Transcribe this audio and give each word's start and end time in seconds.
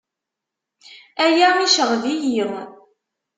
Aya 1.25 1.47
iceɣɣeb-iyi. 1.65 2.47